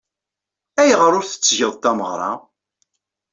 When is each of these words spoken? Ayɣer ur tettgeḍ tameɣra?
Ayɣer 0.81 1.11
ur 1.19 1.25
tettgeḍ 1.25 1.73
tameɣra? 1.83 2.31